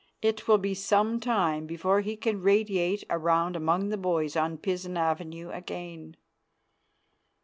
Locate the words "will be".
0.47-0.73